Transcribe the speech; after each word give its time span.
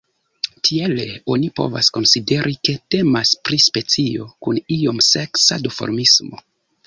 Tiele 0.67 1.03
oni 1.33 1.49
povas 1.59 1.89
konsideri, 1.97 2.55
ke 2.69 2.73
temas 2.95 3.33
pri 3.49 3.61
specio 3.67 4.27
kun 4.47 4.59
ioma 4.77 5.07
seksa 5.11 5.61
duformismo. 5.69 6.43